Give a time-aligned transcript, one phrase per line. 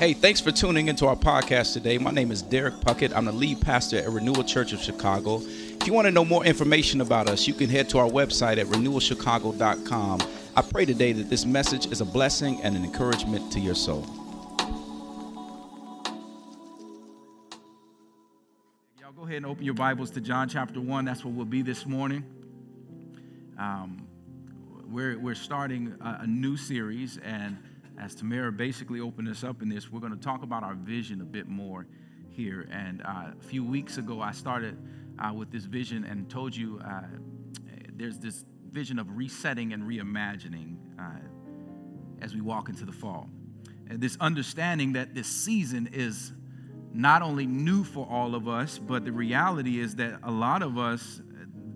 [0.00, 1.98] Hey, thanks for tuning into our podcast today.
[1.98, 3.14] My name is Derek Puckett.
[3.14, 5.42] I'm the lead pastor at Renewal Church of Chicago.
[5.42, 8.56] If you want to know more information about us, you can head to our website
[8.56, 10.20] at renewalchicago.com.
[10.56, 14.06] I pray today that this message is a blessing and an encouragement to your soul.
[18.98, 21.04] Y'all go ahead and open your Bibles to John chapter 1.
[21.04, 22.24] That's where we'll be this morning.
[23.58, 24.08] Um,
[24.90, 27.58] we're, we're starting a, a new series, and
[28.00, 31.20] as Tamara basically opened us up in this, we're going to talk about our vision
[31.20, 31.86] a bit more
[32.30, 32.66] here.
[32.72, 34.78] And uh, a few weeks ago, I started
[35.18, 37.02] uh, with this vision and told you uh,
[37.92, 41.20] there's this vision of resetting and reimagining uh,
[42.22, 43.28] as we walk into the fall.
[43.88, 46.32] And this understanding that this season is
[46.94, 50.78] not only new for all of us, but the reality is that a lot of
[50.78, 51.20] us,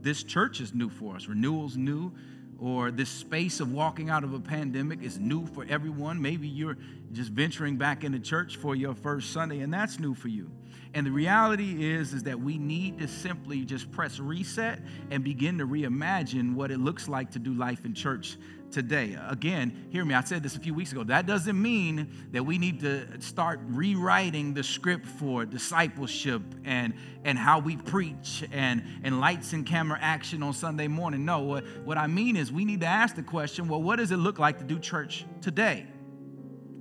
[0.01, 1.27] this church is new for us.
[1.27, 2.13] Renewal's new
[2.59, 6.21] or this space of walking out of a pandemic is new for everyone.
[6.21, 6.77] Maybe you're
[7.13, 10.51] just venturing back into church for your first Sunday, and that's new for you.
[10.95, 15.59] And the reality is, is that we need to simply just press reset and begin
[15.59, 18.39] to reimagine what it looks like to do life in church
[18.75, 19.17] today.
[19.29, 21.05] Again, hear me, I said this a few weeks ago.
[21.05, 26.93] That doesn't mean that we need to start rewriting the script for discipleship and,
[27.25, 31.25] and how we preach and, and lights and camera action on Sunday morning.
[31.25, 34.11] No, what, what I mean is we need to ask the question well, what does
[34.11, 35.87] it look like to do church today?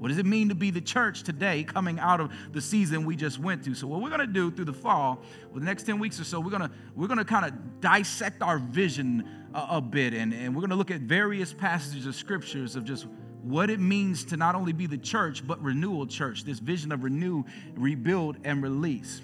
[0.04, 3.16] What does it mean to be the church today coming out of the season we
[3.16, 3.74] just went to?
[3.74, 5.22] So what we're going to do through the fall,
[5.54, 7.80] for the next 10 weeks or so, we're going to we're going to kind of
[7.80, 12.06] dissect our vision a, a bit and, and we're going to look at various passages
[12.06, 13.08] of scriptures of just
[13.42, 17.04] what it means to not only be the church but renewal church, this vision of
[17.04, 17.44] renew,
[17.76, 19.22] rebuild and release.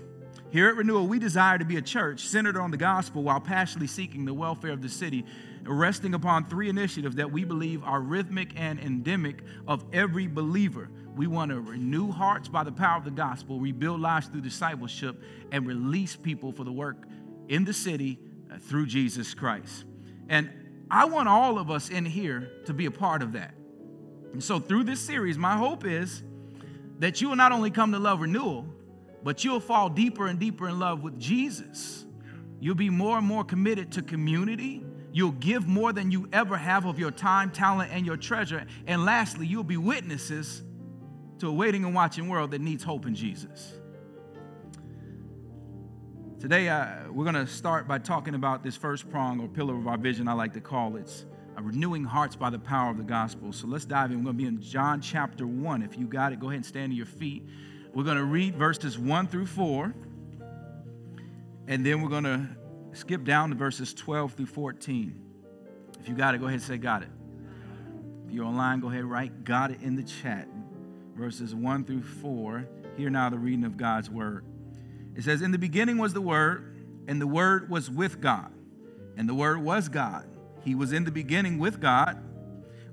[0.51, 3.85] Here at Renewal, we desire to be a church centered on the gospel while passionately
[3.85, 5.23] seeking the welfare of the city
[5.63, 10.89] resting upon three initiatives that we believe are rhythmic and endemic of every believer.
[11.15, 15.21] We want to renew hearts by the power of the gospel, rebuild lives through discipleship,
[15.51, 17.07] and release people for the work
[17.47, 18.19] in the city
[18.51, 19.85] uh, through Jesus Christ.
[20.29, 23.53] And I want all of us in here to be a part of that.
[24.31, 26.23] And so, through this series, my hope is
[26.99, 28.65] that you will not only come to love renewal,
[29.23, 32.05] but you'll fall deeper and deeper in love with Jesus.
[32.61, 36.85] You'll be more and more committed to community You'll give more than you ever have
[36.85, 38.65] of your time, talent, and your treasure.
[38.85, 40.61] And lastly, you'll be witnesses
[41.39, 43.73] to a waiting and watching world that needs hope in Jesus.
[46.39, 49.87] Today, uh, we're going to start by talking about this first prong or pillar of
[49.87, 51.25] our vision, I like to call it.
[51.59, 53.51] Renewing hearts by the power of the gospel.
[53.51, 54.19] So let's dive in.
[54.19, 55.83] We're going to be in John chapter 1.
[55.83, 57.43] If you got it, go ahead and stand to your feet.
[57.93, 59.93] We're going to read verses 1 through 4.
[61.67, 62.47] And then we're going to
[62.93, 65.21] skip down to verses 12 through 14.
[65.99, 67.09] If you got it, go ahead and say, Got it.
[68.27, 70.47] If you're online, go ahead and write, Got it in the chat.
[71.17, 72.65] Verses 1 through 4.
[72.95, 74.45] Hear now the reading of God's word.
[75.15, 76.75] It says, In the beginning was the Word,
[77.07, 78.51] and the Word was with God,
[79.17, 80.27] and the Word was God.
[80.63, 82.23] He was in the beginning with God.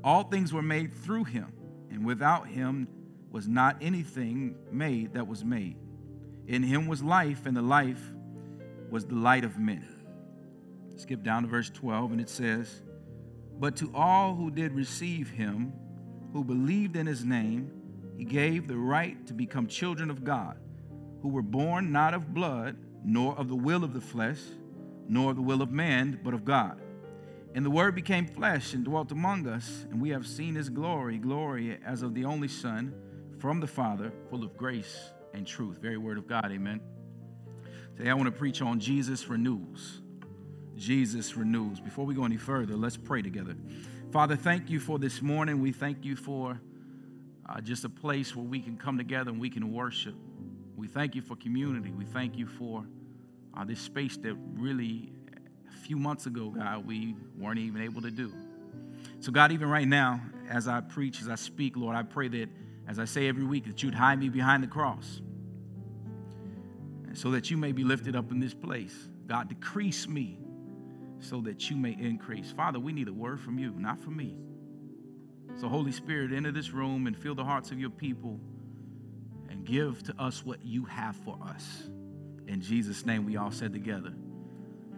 [0.03, 1.53] All things were made through him,
[1.91, 2.89] and without him
[3.31, 5.77] was not anything made that was made.
[6.47, 8.03] In him was life, and the life
[8.89, 9.87] was the light of men.
[10.97, 12.83] Skip down to verse 12, and it says,
[13.59, 15.73] But to all who did receive him,
[16.33, 17.71] who believed in his name,
[18.17, 20.59] he gave the right to become children of God,
[21.27, 24.39] who were born not of blood, nor of the will of the flesh,
[25.09, 26.81] nor of the will of man, but of God.
[27.53, 31.19] And the Word became flesh and dwelt among us, and we have seen his glory,
[31.19, 32.95] glory as of the only Son
[33.41, 35.79] from the Father, full of grace and truth.
[35.79, 36.81] Very word of God, amen.
[37.97, 40.03] Today I want to preach on Jesus renews.
[40.77, 41.81] Jesus renews.
[41.81, 43.57] Before we go any further, let's pray together.
[44.13, 45.61] Father, thank you for this morning.
[45.61, 46.61] We thank you for
[47.49, 50.15] uh, just a place where we can come together and we can worship.
[50.77, 51.91] We thank you for community.
[51.91, 52.85] We thank you for
[53.57, 55.11] uh, this space that really,
[55.69, 58.33] a few months ago, God, we weren't even able to do.
[59.21, 60.21] So, God, even right now,
[60.51, 62.49] as I preach, as I speak, Lord, I pray that,
[62.87, 65.23] as I say every week, that you'd hide me behind the cross
[67.15, 68.95] so that you may be lifted up in this place.
[69.27, 70.39] God, decrease me
[71.21, 72.53] so that you may increase.
[72.53, 74.37] Father, we need a word from you, not from me.
[75.59, 78.39] So, Holy Spirit, enter this room and fill the hearts of your people
[79.51, 81.89] and give to us what you have for us.
[82.47, 84.13] In Jesus' name, we all said together,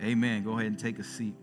[0.02, 0.44] Amen.
[0.44, 1.34] Go ahead and take a seat.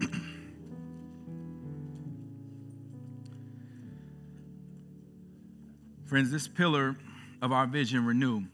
[6.06, 6.96] Friends, this pillar
[7.42, 8.44] of our vision, renew,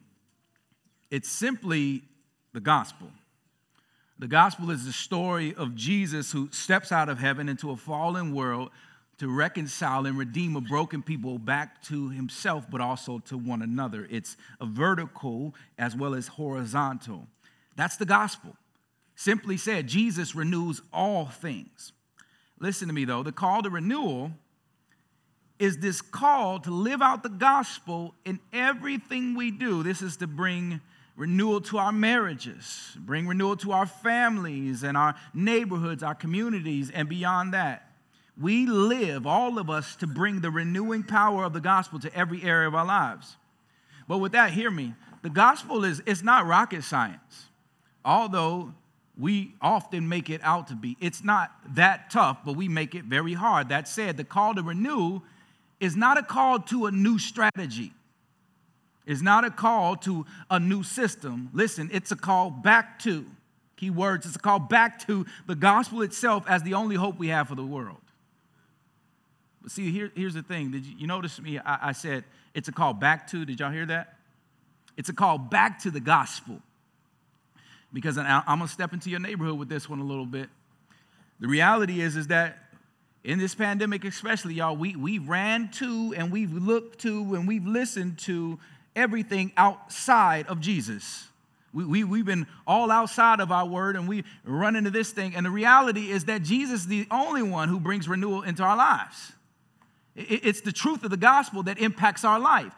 [1.10, 2.02] it's simply
[2.52, 3.08] the gospel.
[4.19, 8.34] The gospel is the story of Jesus who steps out of heaven into a fallen
[8.34, 8.70] world
[9.20, 14.08] to reconcile and redeem a broken people back to himself, but also to one another.
[14.11, 17.28] It's a vertical as well as horizontal.
[17.76, 18.56] That's the gospel.
[19.14, 21.93] Simply said, Jesus renews all things.
[22.61, 24.32] Listen to me though, the call to renewal
[25.58, 29.82] is this call to live out the gospel in everything we do.
[29.82, 30.81] This is to bring
[31.14, 37.06] renewal to our marriages, bring renewal to our families and our neighborhoods, our communities, and
[37.06, 37.89] beyond that.
[38.40, 42.42] We live, all of us, to bring the renewing power of the gospel to every
[42.42, 43.37] area of our lives.
[44.08, 44.94] But with that, hear me.
[45.22, 47.48] The gospel is it's not rocket science.
[48.02, 48.72] Although
[49.19, 50.96] we often make it out to be.
[51.00, 53.69] It's not that tough, but we make it very hard.
[53.69, 55.20] That said, the call to renew
[55.78, 57.92] is not a call to a new strategy.
[59.06, 61.50] It's not a call to a new system.
[61.52, 63.26] Listen, it's a call back to,
[63.76, 67.28] key words, it's a call back to the gospel itself as the only hope we
[67.28, 68.00] have for the world.
[69.62, 70.70] But see, here, here's the thing.
[70.70, 71.58] Did you, you notice me?
[71.58, 72.24] I, I said
[72.54, 73.44] it's a call back to.
[73.44, 74.16] Did y'all hear that?
[74.96, 76.60] It's a call back to the gospel.
[77.92, 80.48] Because I'm to step into your neighborhood with this one a little bit.
[81.40, 82.58] The reality is, is that
[83.24, 87.66] in this pandemic, especially, y'all, we, we ran to and we've looked to and we've
[87.66, 88.58] listened to
[88.94, 91.26] everything outside of Jesus.
[91.72, 95.34] We, we, we've been all outside of our word and we run into this thing.
[95.34, 98.76] And the reality is that Jesus is the only one who brings renewal into our
[98.76, 99.32] lives.
[100.16, 102.72] It, it's the truth of the gospel that impacts our life.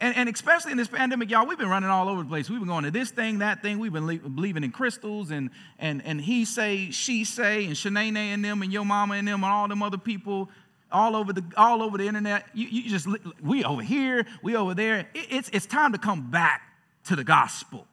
[0.00, 2.50] And, and, especially in this pandemic, y'all, we've been running all over the place.
[2.50, 3.78] We've been going to this thing, that thing.
[3.78, 8.16] We've been le- believing in crystals and, and, and he say, she say, and Shanae
[8.16, 10.50] and them, and your mama and them, and all them other people
[10.90, 12.46] all over the, all over the internet.
[12.52, 13.06] You, you just,
[13.40, 15.06] we over here, we over there.
[15.14, 16.62] It, it's, it's time to come back
[17.04, 17.86] to the gospel.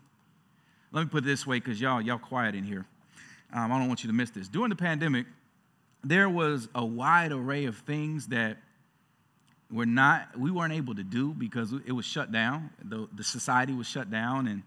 [0.92, 2.88] Let me put it this way, because y'all, y'all quiet in here.
[3.54, 4.48] Um, I don't want you to miss this.
[4.48, 5.28] During the pandemic,
[6.04, 8.58] there was a wide array of things that
[9.72, 12.72] were not we weren't able to do because it was shut down.
[12.84, 14.64] The, the society was shut down and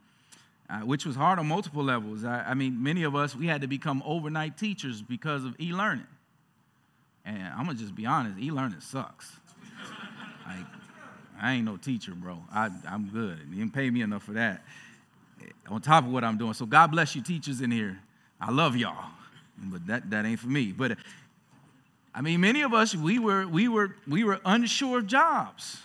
[0.71, 2.25] uh, which was hard on multiple levels.
[2.25, 6.07] I, I, mean many of us we had to become overnight teachers because of e-learning.
[7.25, 9.37] And i'm gonna just be honest e-learning sucks.
[10.47, 10.67] Like
[11.41, 12.39] i ain't no teacher bro.
[12.53, 13.39] I, i'm good.
[13.51, 14.63] You didn't pay me enough for that.
[15.69, 16.55] On top of what i'm doing.
[16.55, 17.99] So god bless you teachers in here.
[18.41, 19.11] I love y'all
[19.71, 20.73] but that, that ain't for me.
[20.73, 20.99] But
[22.15, 25.79] I mean, many of us, we were, we were, we were unsure of jobs.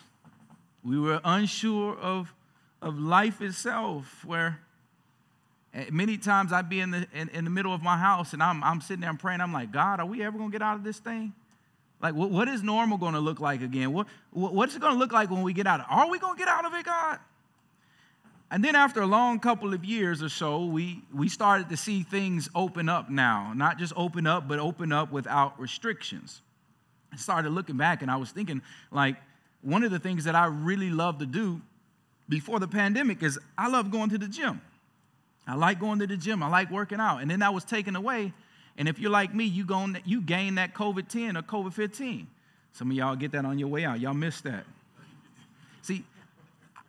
[0.84, 2.34] We were unsure of,
[2.82, 4.60] of life itself, where
[5.74, 8.44] eh, many times I'd be in the, in, in the middle of my house and
[8.44, 9.40] I'm, I'm sitting there and praying.
[9.40, 11.34] I'm like, God, are we ever going to get out of this thing?
[12.02, 13.94] Like, what, what is normal going to look like again?
[13.94, 15.80] What, what, what's it going to look like when we get out?
[15.80, 17.20] Of, are we going to get out of it, God?
[18.50, 22.04] And then after a long couple of years or so, we, we started to see
[22.04, 23.52] things open up now.
[23.54, 26.42] Not just open up, but open up without restrictions.
[27.12, 28.62] I started looking back and I was thinking,
[28.92, 29.18] like,
[29.62, 31.62] one of the things that I really love to do
[32.30, 34.62] before the pandemic is I love going to the gym.
[35.46, 36.42] I like going to the gym.
[36.42, 37.22] I like working out.
[37.22, 38.34] And then that was taken away.
[38.78, 42.28] And if you're like me, you, go, you gain that COVID 10 or COVID 15.
[42.74, 44.00] Some of y'all get that on your way out.
[44.00, 44.66] Y'all missed that.
[45.82, 46.06] See,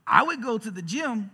[0.06, 1.30] I would go to the gym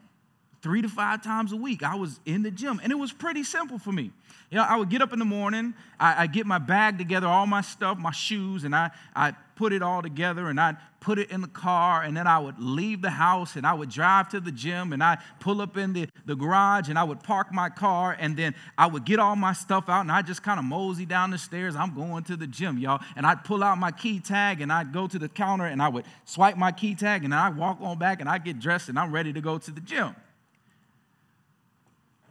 [0.64, 1.82] three to five times a week.
[1.82, 4.10] I was in the gym, and it was pretty simple for me.
[4.50, 7.26] You know, I would get up in the morning, I, I get my bag together,
[7.26, 11.18] all my stuff, my shoes, and I, I put it all together, and I'd put
[11.18, 14.30] it in the car, and then I would leave the house, and I would drive
[14.30, 17.52] to the gym, and I'd pull up in the, the garage, and I would park
[17.52, 20.58] my car, and then I would get all my stuff out, and I just kind
[20.58, 21.76] of mosey down the stairs.
[21.76, 23.02] I'm going to the gym, y'all.
[23.16, 25.88] And I'd pull out my key tag, and I'd go to the counter, and I
[25.88, 28.98] would swipe my key tag, and I'd walk on back, and I'd get dressed, and
[28.98, 30.16] I'm ready to go to the gym.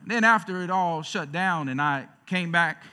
[0.06, 2.84] Then, after it all shut down and I came back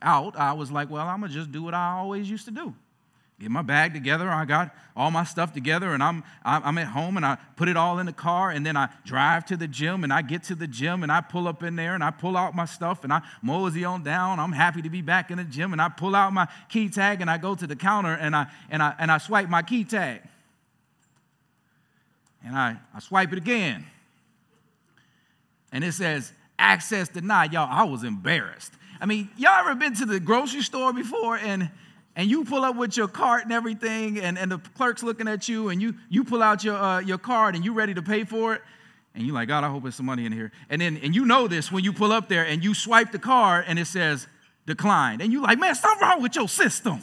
[0.00, 2.50] out, I was like, well, I'm going to just do what I always used to
[2.50, 2.74] do.
[3.38, 4.28] Get my bag together.
[4.28, 7.76] I got all my stuff together, and I'm, I'm at home, and I put it
[7.76, 10.54] all in the car, and then I drive to the gym, and I get to
[10.54, 13.10] the gym, and I pull up in there, and I pull out my stuff, and
[13.10, 14.38] I mosey on down.
[14.38, 17.22] I'm happy to be back in the gym, and I pull out my key tag,
[17.22, 19.84] and I go to the counter, and I, and I, and I swipe my key
[19.84, 20.20] tag.
[22.44, 23.86] And I, I swipe it again
[25.72, 27.52] and it says access denied.
[27.52, 28.72] Y'all, I was embarrassed.
[29.00, 31.70] I mean, y'all ever been to the grocery store before and
[32.16, 35.48] and you pull up with your cart and everything, and, and the clerk's looking at
[35.48, 38.24] you, and you you pull out your uh, your card and you ready to pay
[38.24, 38.62] for it,
[39.14, 40.52] and you're like, God, I hope there's some money in here.
[40.68, 43.18] And then and you know this when you pull up there and you swipe the
[43.18, 44.26] card and it says
[44.66, 47.00] declined, and you're like, man, something wrong with your system.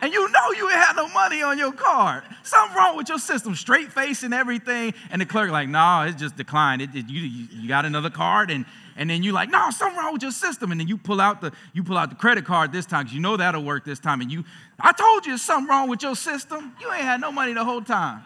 [0.00, 2.22] And you know you ain't had no money on your card.
[2.42, 4.94] Something wrong with your system, straight face and everything.
[5.10, 6.82] And the clerk like, no, nah, it's just declined.
[6.82, 8.64] It, it, you, you got another card, and
[8.96, 10.72] and then you like, no, something wrong with your system.
[10.72, 13.14] And then you pull out the you pull out the credit card this time because
[13.14, 14.20] you know that'll work this time.
[14.20, 14.44] And you,
[14.80, 16.74] I told you something wrong with your system.
[16.80, 18.22] You ain't had no money the whole time.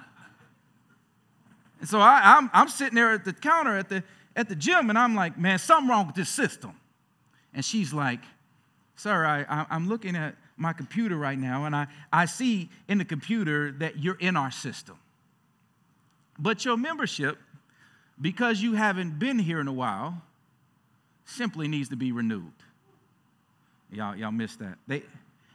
[1.81, 4.02] And so I, I'm I'm sitting there at the counter at the
[4.35, 6.73] at the gym, and I'm like, man, something wrong with this system.
[7.52, 8.21] And she's like,
[8.97, 12.99] sir, I, I I'm looking at my computer right now, and I, I see in
[12.99, 14.97] the computer that you're in our system.
[16.39, 17.39] But your membership,
[18.21, 20.23] because you haven't been here in a while,
[21.25, 22.53] simply needs to be renewed.
[23.91, 24.79] Y'all, y'all missed that.
[24.87, 25.03] They,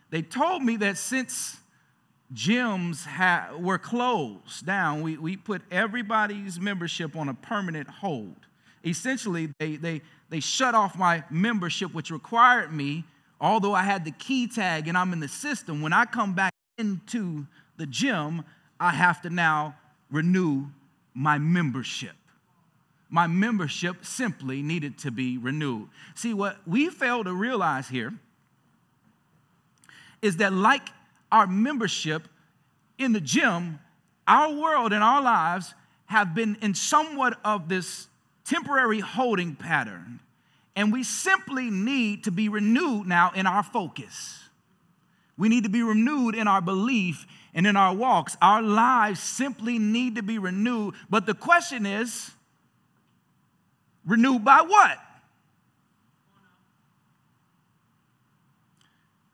[0.10, 1.58] they told me that since
[2.34, 8.36] gyms ha- were closed down, we, we put everybody's membership on a permanent hold.
[8.86, 13.04] Essentially, they, they, they shut off my membership, which required me
[13.40, 16.54] although I had the key tag and I'm in the system, when I come back
[16.78, 18.44] into the gym,
[18.80, 19.76] I have to now
[20.12, 20.68] renew
[21.14, 22.16] my membership.
[23.10, 25.90] My membership simply needed to be renewed.
[26.16, 28.14] See, what we fail to realize here
[30.22, 30.90] is that, like
[31.32, 32.28] our membership
[32.98, 33.80] in the gym,
[34.28, 35.74] our world and our lives
[36.08, 38.08] have been in somewhat of this
[38.46, 40.20] temporary holding pattern
[40.78, 44.40] and we simply need to be renewed now in our focus.
[45.36, 48.38] We need to be renewed in our belief and in our walks.
[48.44, 50.94] Our lives simply need to be renewed.
[51.10, 52.30] But the question is
[54.06, 55.00] renewed by what?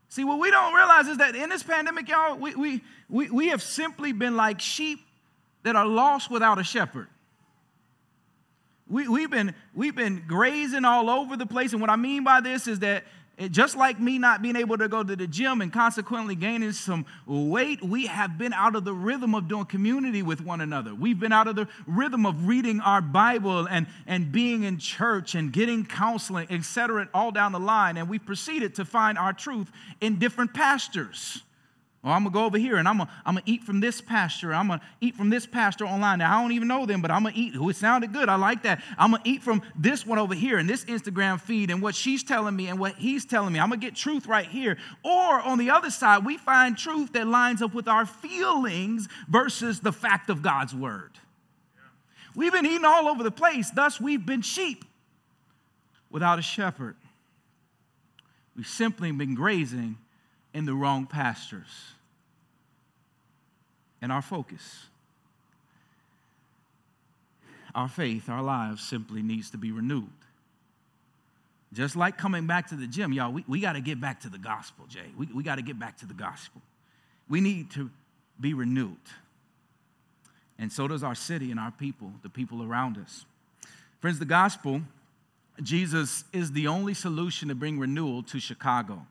[0.08, 3.48] See, what we don't realize is that in this pandemic, y'all, we, we, we, we
[3.50, 5.00] have simply been like sheep
[5.64, 7.10] that are lost without a shepherd.
[8.90, 11.72] We, we've, been, we've been grazing all over the place.
[11.72, 13.04] And what I mean by this is that
[13.38, 16.72] it, just like me not being able to go to the gym and consequently gaining
[16.72, 20.94] some weight, we have been out of the rhythm of doing community with one another.
[20.94, 25.34] We've been out of the rhythm of reading our Bible and, and being in church
[25.34, 27.98] and getting counseling, etc., all down the line.
[27.98, 31.42] And we've proceeded to find our truth in different pastors.
[32.06, 34.54] I'm gonna go over here and I'm gonna, I'm gonna eat from this pasture.
[34.54, 36.20] I'm gonna eat from this pasture online.
[36.20, 37.54] Now I don't even know them, but I'm gonna eat.
[37.58, 38.28] Oh, it sounded good.
[38.28, 38.84] I like that.
[38.98, 42.22] I'm gonna eat from this one over here and this Instagram feed and what she's
[42.22, 43.60] telling me and what he's telling me.
[43.60, 44.78] I'm gonna get truth right here.
[45.02, 49.80] Or on the other side, we find truth that lines up with our feelings versus
[49.80, 51.12] the fact of God's word.
[52.36, 54.84] We've been eating all over the place, thus, we've been sheep
[56.10, 56.98] without a shepherd.
[58.58, 59.98] We've simply been grazing
[60.54, 61.94] in the wrong pastures
[64.02, 64.86] and our focus.
[67.74, 70.10] Our faith, our lives simply needs to be renewed.
[71.74, 74.30] Just like coming back to the gym, y'all, we, we got to get back to
[74.30, 75.12] the gospel, Jay.
[75.18, 76.62] We, we got to get back to the gospel.
[77.28, 77.90] We need to
[78.40, 78.98] be renewed.
[80.60, 83.26] And so does our city and our people, the people around us.
[84.02, 84.82] Friends, the gospel,
[85.64, 89.08] Jesus is the only solution to bring renewal to Chicago.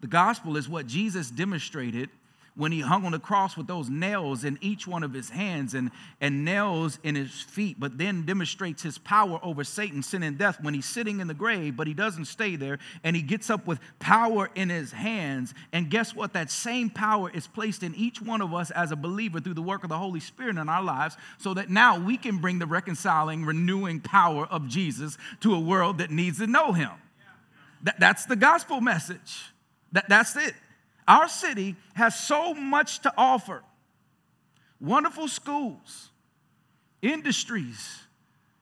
[0.00, 2.10] The gospel is what Jesus demonstrated
[2.58, 5.74] when he hung on the cross with those nails in each one of his hands
[5.74, 10.36] and, and nails in his feet, but then demonstrates his power over Satan, sin, and
[10.36, 13.48] death when he's sitting in the grave, but he doesn't stay there and he gets
[13.48, 15.54] up with power in his hands.
[15.72, 16.32] And guess what?
[16.32, 19.62] That same power is placed in each one of us as a believer through the
[19.62, 22.66] work of the Holy Spirit in our lives so that now we can bring the
[22.66, 26.90] reconciling, renewing power of Jesus to a world that needs to know him.
[27.84, 29.52] That, that's the gospel message.
[29.92, 30.54] That, that's it.
[31.06, 33.62] Our city has so much to offer
[34.80, 36.10] wonderful schools,
[37.00, 38.02] industries,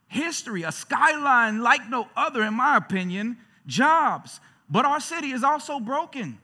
[0.09, 4.41] history, a skyline like no other, in my opinion, jobs.
[4.71, 6.39] But our city is also broken.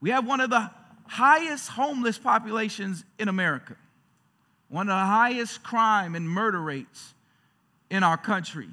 [0.00, 0.70] We have one of the
[1.06, 3.76] highest homeless populations in America,
[4.68, 7.14] one of the highest crime and murder rates
[7.90, 8.68] in our country.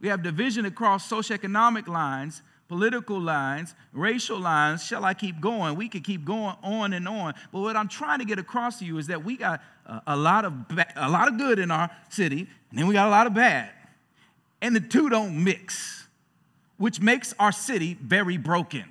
[0.00, 4.84] We have division across socioeconomic lines political lines, racial lines.
[4.84, 5.76] Shall I keep going?
[5.76, 7.34] We could keep going on and on.
[7.52, 10.16] But what I'm trying to get across to you is that we got a, a
[10.16, 13.10] lot of ba- a lot of good in our city, and then we got a
[13.10, 13.70] lot of bad,
[14.60, 16.08] and the two don't mix,
[16.76, 18.84] which makes our city very broken.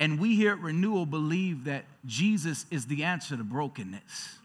[0.00, 4.37] And we here at Renewal believe that Jesus is the answer to brokenness.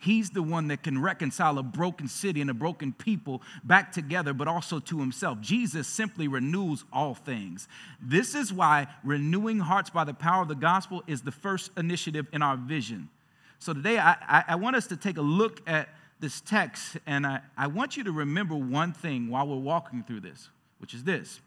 [0.00, 4.32] He's the one that can reconcile a broken city and a broken people back together,
[4.32, 5.40] but also to himself.
[5.40, 7.68] Jesus simply renews all things.
[8.00, 12.26] This is why renewing hearts by the power of the gospel is the first initiative
[12.32, 13.10] in our vision.
[13.58, 17.40] So today, I, I, want us to take a look at this text, and I,
[17.58, 21.40] I want you to remember one thing while we're walking through this, which is this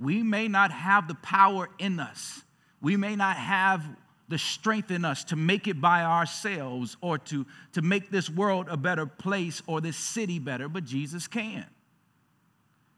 [0.00, 2.42] we may not have the power in us
[2.80, 3.82] We may not have
[4.28, 8.66] the strength in us to make it by ourselves or to, to make this world
[8.68, 11.64] a better place or this city better, but Jesus can.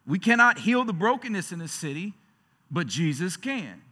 [0.06, 2.14] We cannot heal the brokenness in the city,
[2.70, 3.82] but Jesus can.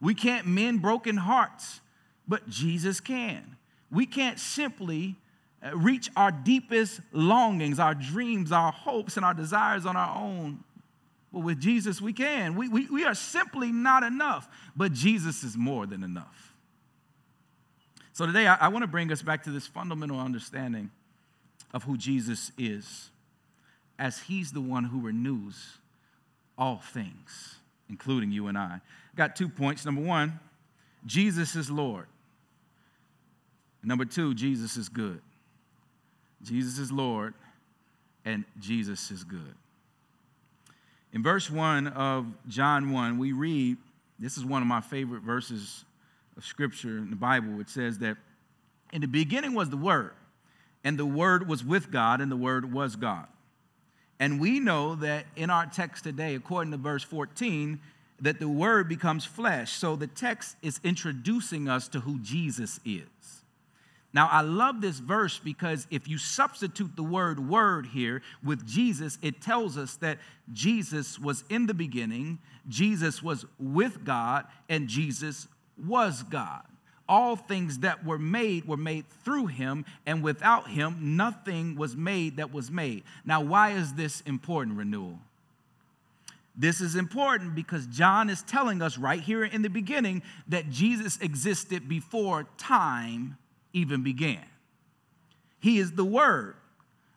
[0.00, 1.80] We can't mend broken hearts,
[2.26, 3.56] but Jesus can.
[3.90, 5.16] We can't simply
[5.62, 10.64] uh, reach our deepest longings, our dreams, our hopes, and our desires on our own.
[11.32, 12.56] But with Jesus, we can.
[12.56, 16.49] We, we, we are simply not enough, but Jesus is more than enough.
[18.20, 20.90] So today, I, I want to bring us back to this fundamental understanding
[21.72, 23.08] of who Jesus is,
[23.98, 25.78] as He's the one who renews
[26.58, 27.54] all things,
[27.88, 28.82] including you and I.
[29.16, 29.86] Got two points.
[29.86, 30.38] Number one,
[31.06, 32.08] Jesus is Lord.
[33.82, 35.22] Number two, Jesus is good.
[36.42, 37.32] Jesus is Lord,
[38.26, 39.54] and Jesus is good.
[41.14, 43.78] In verse 1 of John 1, we read
[44.18, 45.86] this is one of my favorite verses
[46.36, 48.16] of Scripture in the Bible, it says that
[48.92, 50.12] in the beginning was the Word,
[50.84, 53.26] and the Word was with God, and the Word was God.
[54.18, 57.80] And we know that in our text today, according to verse 14,
[58.20, 59.72] that the Word becomes flesh.
[59.72, 63.04] So the text is introducing us to who Jesus is.
[64.12, 69.18] Now, I love this verse because if you substitute the word word here with Jesus,
[69.22, 70.18] it tells us that
[70.52, 75.46] Jesus was in the beginning, Jesus was with God, and Jesus
[75.86, 76.62] was God.
[77.08, 82.36] All things that were made were made through him, and without him, nothing was made
[82.36, 83.02] that was made.
[83.24, 85.18] Now, why is this important, renewal?
[86.56, 91.18] This is important because John is telling us right here in the beginning that Jesus
[91.20, 93.38] existed before time
[93.72, 94.44] even began.
[95.58, 96.54] He is the Word.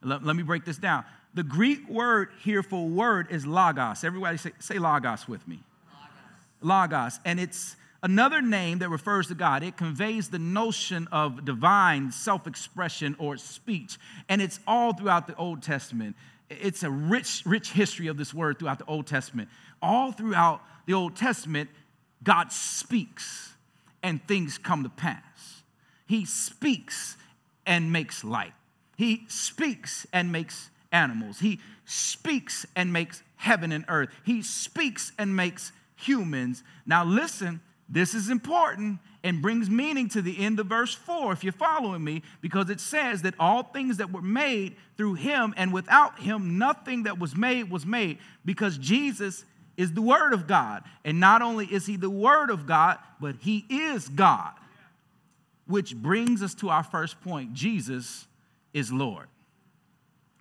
[0.02, 1.06] Let, let me break this down.
[1.34, 4.04] The Greek word here for word is logos.
[4.04, 5.60] Everybody say, say logos with me.
[6.62, 6.92] Logos.
[6.92, 7.20] logos.
[7.26, 9.64] And it's another name that refers to God.
[9.64, 13.98] It conveys the notion of divine self expression or speech.
[14.30, 16.16] And it's all throughout the Old Testament.
[16.50, 19.50] It's a rich, rich history of this word throughout the Old Testament.
[19.82, 21.70] All throughout the Old Testament,
[22.22, 23.54] God speaks
[24.04, 25.64] and things come to pass.
[26.06, 27.18] He speaks
[27.66, 28.54] and makes light.
[28.98, 31.40] He speaks and makes animals.
[31.40, 34.10] He speaks and makes heaven and earth.
[34.26, 36.64] He speaks and makes humans.
[36.86, 37.62] Now, listen,
[37.94, 42.04] this is important and brings meaning to the end of verse 4, if you're following
[42.04, 46.58] me, because it says that all things that were made through him, and without him,
[46.58, 49.46] nothing that was made was made, because Jesus
[49.78, 50.84] is the Word of God.
[51.06, 54.54] And not only is he the Word of God, but he is God.
[55.68, 58.28] Which brings us to our first point Jesus
[58.74, 59.28] is Lord.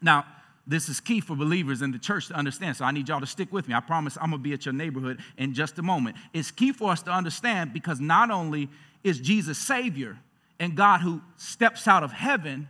[0.01, 0.25] Now,
[0.67, 2.77] this is key for believers in the church to understand.
[2.77, 3.75] So I need y'all to stick with me.
[3.75, 6.17] I promise I'm going to be at your neighborhood in just a moment.
[6.33, 8.69] It's key for us to understand because not only
[9.03, 10.19] is Jesus Savior
[10.61, 12.69] and God who steps out of heaven,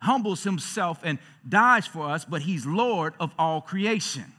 [0.00, 4.32] humbles himself, and dies for us, but He's Lord of all creation.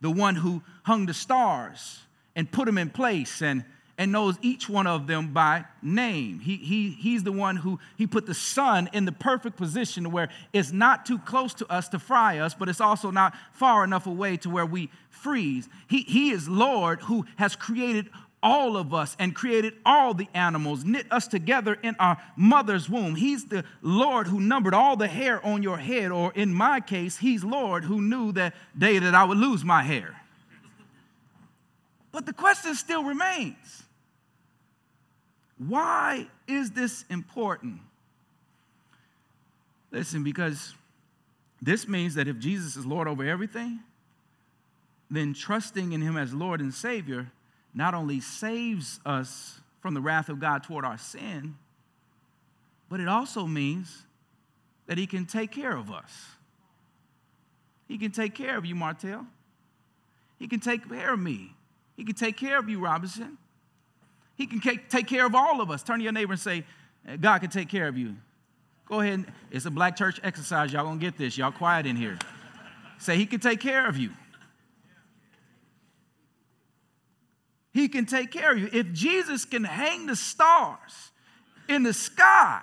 [0.00, 2.00] The one who hung the stars
[2.36, 3.64] and put them in place and
[4.00, 6.40] and knows each one of them by name.
[6.40, 10.30] He, he, he's the one who he put the sun in the perfect position where
[10.54, 14.06] it's not too close to us to fry us, but it's also not far enough
[14.06, 15.68] away to where we freeze.
[15.86, 18.08] He, he is Lord who has created
[18.42, 23.16] all of us and created all the animals, knit us together in our mother's womb.
[23.16, 27.18] He's the Lord who numbered all the hair on your head, or in my case,
[27.18, 30.16] He's Lord who knew that day that I would lose my hair.
[32.12, 33.84] But the question still remains
[35.68, 37.80] why is this important?
[39.90, 40.74] Listen, because
[41.60, 43.80] this means that if Jesus is Lord over everything,
[45.10, 47.30] then trusting in Him as Lord and Savior
[47.74, 51.56] not only saves us from the wrath of God toward our sin,
[52.88, 54.06] but it also means
[54.86, 56.36] that He can take care of us.
[57.86, 59.26] He can take care of you, Martell.
[60.38, 61.54] He can take care of me.
[61.96, 63.36] He can take care of you, Robinson.
[64.40, 65.82] He can take care of all of us.
[65.82, 66.64] Turn to your neighbor and say,
[67.06, 68.16] eh, God can take care of you.
[68.86, 69.26] Go ahead.
[69.50, 70.72] It's a black church exercise.
[70.72, 71.36] Y'all gonna get this.
[71.36, 72.16] Y'all quiet in here.
[72.98, 74.12] say, He can take care of you.
[77.74, 78.70] He can take care of you.
[78.72, 81.10] If Jesus can hang the stars
[81.68, 82.62] in the sky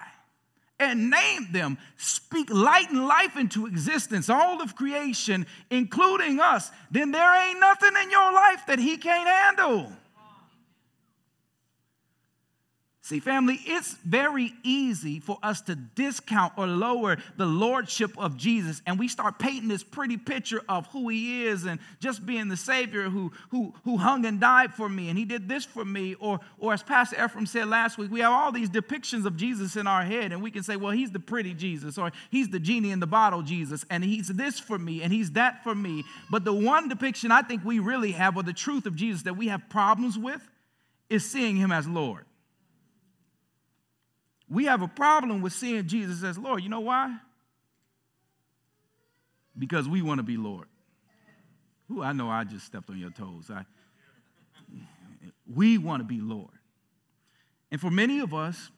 [0.79, 7.11] and name them, speak light and life into existence, all of creation, including us, then
[7.11, 9.91] there ain't nothing in your life that He can't handle.
[13.07, 18.81] See, family, it's very easy for us to discount or lower the lordship of Jesus,
[18.85, 22.57] and we start painting this pretty picture of who he is and just being the
[22.57, 26.15] Savior who, who, who hung and died for me, and he did this for me.
[26.15, 29.77] Or, or as Pastor Ephraim said last week, we have all these depictions of Jesus
[29.77, 32.59] in our head, and we can say, well, he's the pretty Jesus, or he's the
[32.59, 36.03] genie in the bottle Jesus, and he's this for me, and he's that for me.
[36.29, 39.37] But the one depiction I think we really have, or the truth of Jesus that
[39.37, 40.45] we have problems with,
[41.09, 42.26] is seeing him as Lord.
[44.49, 46.63] We have a problem with seeing Jesus as Lord.
[46.63, 47.17] You know why?
[49.57, 50.67] Because we want to be Lord.
[51.91, 53.49] Ooh, I know I just stepped on your toes.
[53.53, 53.65] I,
[55.53, 56.51] we want to be Lord.
[57.71, 58.69] And for many of us,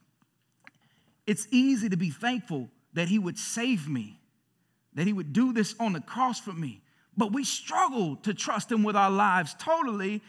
[1.27, 4.19] it's easy to be thankful that He would save me,
[4.95, 6.81] that He would do this on the cross for me.
[7.15, 10.21] But we struggle to trust Him with our lives totally,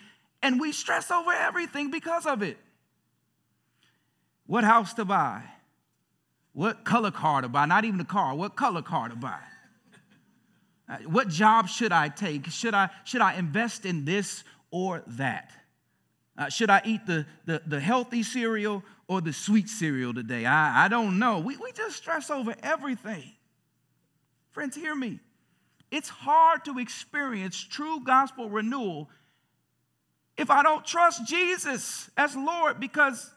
[0.42, 2.58] and we stress over everything because of it
[4.50, 5.44] what house to buy,
[6.54, 9.38] what color car to buy, not even a car, what color car to buy.
[10.88, 12.50] Uh, what job should I take?
[12.50, 15.52] Should I, should I invest in this or that?
[16.36, 20.44] Uh, should I eat the, the, the, healthy cereal or the sweet cereal today?
[20.46, 21.38] I, I don't know.
[21.38, 23.30] We, we just stress over everything.
[24.50, 25.20] Friends, hear me.
[25.92, 29.10] It's hard to experience true gospel renewal
[30.36, 33.30] if I don't trust Jesus as Lord because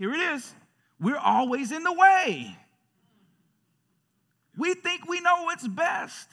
[0.00, 0.54] here it is.
[0.98, 2.56] We're always in the way.
[4.56, 6.26] We think we know what's best.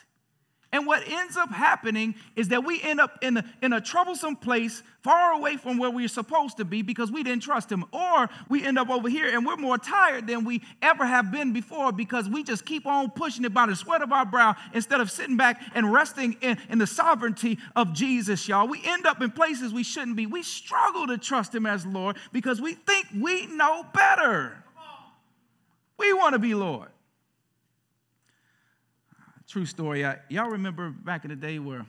[0.74, 4.36] And what ends up happening is that we end up in a, in a troublesome
[4.36, 7.86] place far away from where we're supposed to be because we didn't trust Him.
[7.94, 11.54] Or we end up over here and we're more tired than we ever have been
[11.54, 15.00] before because we just keep on pushing it by the sweat of our brow instead
[15.00, 18.68] of sitting back and resting in, in the sovereignty of Jesus, y'all.
[18.68, 20.26] We end up in places we shouldn't be.
[20.26, 24.64] We struggle to trust Him as Lord because we think we know better.
[25.98, 26.90] We want to be Lord.
[29.48, 30.06] True story.
[30.06, 31.86] I, y'all remember back in the day where,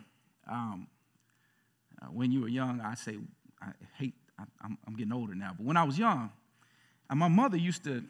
[0.49, 0.87] um,
[2.01, 3.17] uh, when you were young, I say,
[3.61, 6.31] I hate, I, am getting older now, but when I was young,
[7.11, 8.05] and my mother used to,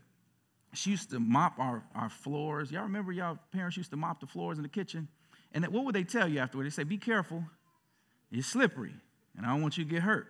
[0.75, 2.71] she used to mop our, our floors.
[2.71, 5.09] Y'all remember y'all parents used to mop the floors in the kitchen?
[5.53, 6.65] And what would they tell you afterward?
[6.65, 7.43] They say, be careful,
[8.31, 8.93] it's slippery,
[9.35, 10.27] and I don't want you to get hurt.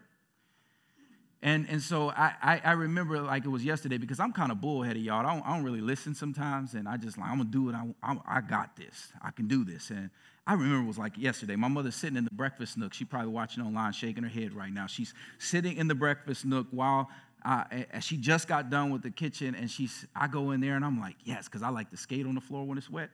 [1.41, 4.61] And, and so I, I, I, remember like it was yesterday because I'm kind of
[4.61, 5.25] bullheaded, y'all.
[5.25, 7.69] I don't, I don't really listen sometimes, and I just like, I'm going to do
[7.69, 7.77] it.
[7.77, 9.13] I, I, I, got this.
[9.23, 9.91] I can do this.
[9.91, 10.11] And
[10.49, 11.55] I remember it was like yesterday.
[11.55, 12.93] My mother's sitting in the breakfast nook.
[12.93, 14.89] She's probably watching online, shaking her head right now.
[14.89, 17.09] She's sitting in the breakfast nook while
[17.45, 17.63] uh,
[18.01, 20.99] she just got done with the kitchen, and she's, I go in there, and I'm
[20.99, 23.11] like, yes, because I like to skate on the floor when it's wet.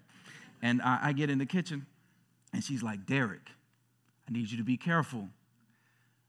[0.62, 1.84] And I, I get in the kitchen,
[2.54, 3.50] and she's like, Derek,
[4.26, 5.28] I need you to be careful.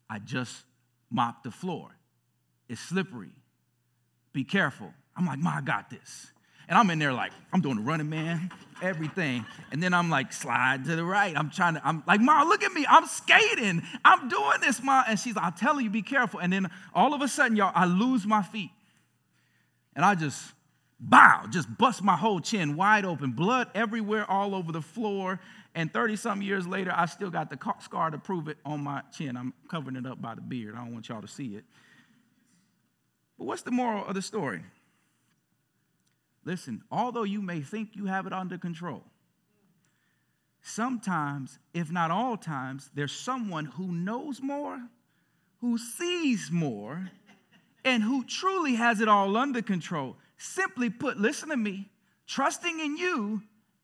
[0.10, 0.66] I just
[1.10, 1.90] mop the floor.
[2.68, 3.32] It's slippery.
[4.34, 4.92] Be careful.
[5.16, 6.32] I'm like, Ma, I got this.
[6.68, 9.46] And I'm in there like, I'm doing the running man, everything.
[9.72, 11.38] And then I'm like, slide to the right.
[11.38, 12.86] I'm trying to, I'm like, Ma, look at me.
[12.90, 13.84] I'm skating.
[14.04, 15.04] I'm doing this, Ma.
[15.08, 16.40] And she's like, I'll tell you, be careful.
[16.40, 18.72] And then all of a sudden, y'all, I lose my feet.
[19.96, 20.54] And I just,
[21.00, 25.40] bow, just bust my whole chin wide open, blood everywhere, all over the floor.
[25.76, 29.02] And 30 some years later, I still got the scar to prove it on my
[29.16, 29.36] chin.
[29.36, 30.74] I'm covering it up by the beard.
[30.74, 31.66] I don't want y'all to see it.
[33.38, 34.64] But what's the moral of the story?
[36.46, 39.04] Listen, although you may think you have it under control,
[40.62, 44.80] sometimes, if not all times, there's someone who knows more,
[45.60, 47.10] who sees more,
[47.84, 50.16] and who truly has it all under control.
[50.38, 51.90] Simply put, listen to me,
[52.28, 53.42] trusting in you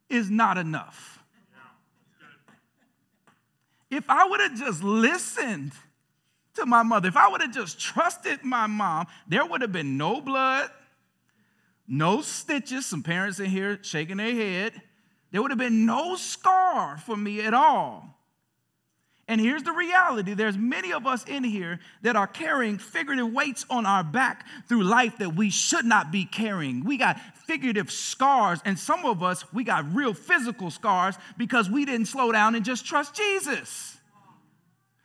[0.10, 1.21] is not enough.
[3.92, 5.74] If I would have just listened
[6.56, 9.98] to my mother, if I would have just trusted my mom, there would have been
[9.98, 10.72] no blood,
[11.88, 12.86] no stitches.
[12.86, 14.82] Some parents in here shaking their head.
[15.32, 18.18] There would have been no scar for me at all.
[19.32, 23.66] And here's the reality there's many of us in here that are carrying figurative weights
[23.70, 26.84] on our back through life that we should not be carrying.
[26.84, 27.18] We got
[27.48, 32.34] figurative scars, and some of us, we got real physical scars because we didn't slow
[32.34, 33.98] down and just trust Jesus.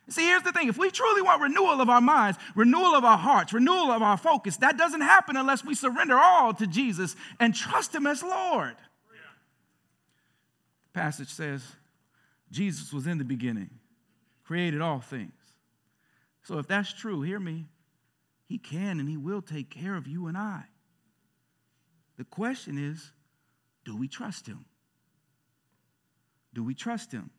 [0.09, 3.17] See, here's the thing if we truly want renewal of our minds, renewal of our
[3.17, 7.55] hearts, renewal of our focus, that doesn't happen unless we surrender all to Jesus and
[7.55, 8.75] trust Him as Lord.
[9.09, 9.21] Yeah.
[10.91, 11.63] The passage says,
[12.51, 13.69] Jesus was in the beginning
[14.47, 15.33] created all things.
[16.43, 17.65] So if that's true, hear me,
[18.45, 20.63] He can and He will take care of you and I.
[22.17, 23.11] The question is
[23.83, 24.65] do we trust Him?
[26.53, 27.29] Do we trust Him?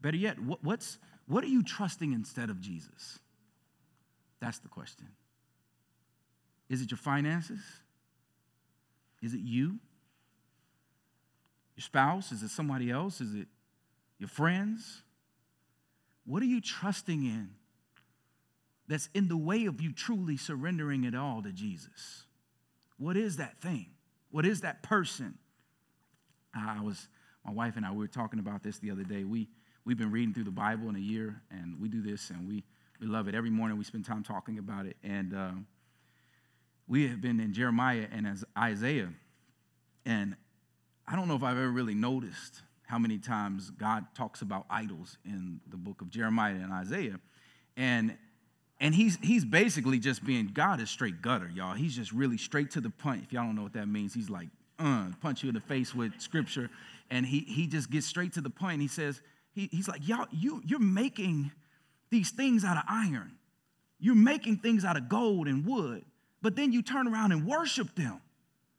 [0.00, 3.18] Better yet, what's, what are you trusting instead of Jesus?
[4.40, 5.08] That's the question.
[6.68, 7.60] Is it your finances?
[9.22, 9.78] Is it you?
[11.76, 12.32] Your spouse?
[12.32, 13.20] Is it somebody else?
[13.20, 13.48] Is it
[14.18, 15.02] your friends?
[16.30, 17.50] What are you trusting in
[18.86, 22.22] that's in the way of you truly surrendering it all to Jesus?
[22.98, 23.86] What is that thing?
[24.30, 25.38] What is that person?
[26.54, 27.08] I was,
[27.44, 29.24] my wife and I, we were talking about this the other day.
[29.24, 29.48] We,
[29.84, 32.62] we've been reading through the Bible in a year, and we do this, and we,
[33.00, 33.34] we love it.
[33.34, 34.96] Every morning we spend time talking about it.
[35.02, 35.66] And um,
[36.86, 39.08] we have been in Jeremiah and as Isaiah.
[40.06, 40.36] And
[41.08, 45.16] I don't know if I've ever really noticed how many times God talks about idols
[45.24, 47.20] in the book of Jeremiah and Isaiah.
[47.76, 48.18] And
[48.80, 51.74] and he's he's basically just being God is straight gutter, y'all.
[51.74, 53.22] He's just really straight to the point.
[53.22, 54.48] If y'all don't know what that means, he's like,
[54.80, 56.68] uh, punch you in the face with scripture.
[57.10, 58.80] And he he just gets straight to the point.
[58.80, 59.20] He says,
[59.52, 61.52] he, he's like, y'all, you you're making
[62.10, 63.36] these things out of iron.
[64.00, 66.04] You're making things out of gold and wood,
[66.42, 68.20] but then you turn around and worship them.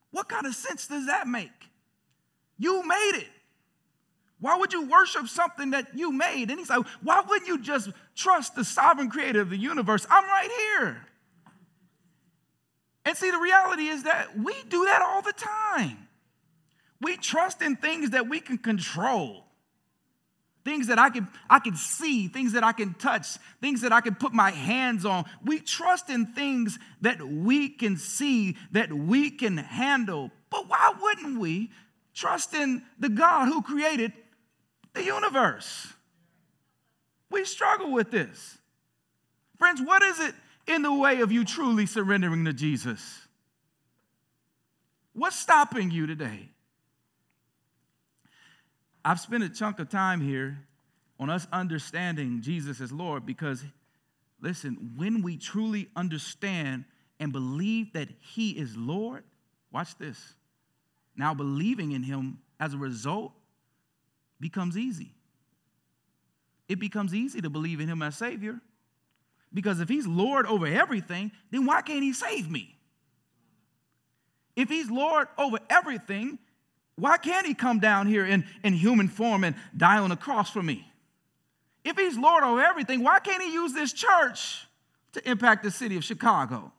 [0.10, 1.50] What kind of sense does that make?
[2.58, 3.30] You made it.
[4.42, 6.50] Why would you worship something that you made?
[6.50, 10.06] And he's like, why wouldn't you just trust the sovereign creator of the universe?
[10.10, 11.06] I'm right here.
[13.06, 16.08] And see, the reality is that we do that all the time.
[17.02, 19.46] We trust in things that we can control.
[20.64, 24.02] Things that I can, I can see, things that I can touch, things that I
[24.02, 25.26] can put my hands on.
[25.44, 30.32] We trust in things that we can see, that we can handle.
[30.52, 31.72] But why wouldn't we
[32.14, 34.14] trust in the God who created
[34.94, 35.94] the universe.
[37.30, 38.58] We struggle with this.
[39.58, 40.36] Friends, what is it
[40.68, 43.28] in the way of you truly surrendering to Jesus?
[45.14, 46.50] What's stopping you today?
[49.04, 50.60] I've spent a chunk of time here
[51.20, 53.64] on us understanding Jesus as Lord because,
[54.40, 56.86] listen, when we truly understand
[57.20, 59.24] and believe that He is Lord,
[59.72, 60.34] watch this.
[61.16, 63.34] Now, believing in Him as a result
[64.42, 65.14] becomes easy.
[66.68, 68.60] It becomes easy to believe in Him as Savior.
[69.54, 72.76] Because if He's Lord over everything, then why can't He save me?
[74.56, 76.40] If He's Lord over everything,
[76.96, 80.50] why can't He come down here in, in human form and die on the cross
[80.50, 80.88] for me?
[81.84, 84.66] If He's Lord over everything, why can't He use this church
[85.14, 86.72] to impact the city of Chicago?